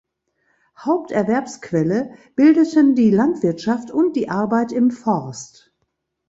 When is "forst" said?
4.89-5.75